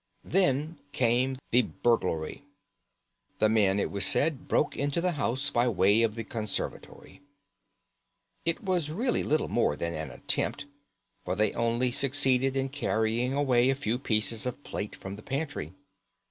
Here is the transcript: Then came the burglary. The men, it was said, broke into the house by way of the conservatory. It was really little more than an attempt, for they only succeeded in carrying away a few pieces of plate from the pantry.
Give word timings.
Then 0.25 0.79
came 0.93 1.37
the 1.51 1.61
burglary. 1.61 2.43
The 3.37 3.49
men, 3.49 3.79
it 3.79 3.91
was 3.91 4.03
said, 4.03 4.47
broke 4.47 4.75
into 4.75 4.99
the 4.99 5.11
house 5.11 5.51
by 5.51 5.67
way 5.67 6.01
of 6.01 6.15
the 6.15 6.23
conservatory. 6.23 7.21
It 8.43 8.63
was 8.63 8.89
really 8.89 9.21
little 9.21 9.47
more 9.47 9.75
than 9.75 9.93
an 9.93 10.09
attempt, 10.09 10.65
for 11.23 11.35
they 11.35 11.53
only 11.53 11.91
succeeded 11.91 12.55
in 12.55 12.69
carrying 12.69 13.33
away 13.33 13.69
a 13.69 13.75
few 13.75 13.99
pieces 13.99 14.47
of 14.47 14.63
plate 14.63 14.95
from 14.95 15.17
the 15.17 15.21
pantry. 15.21 15.71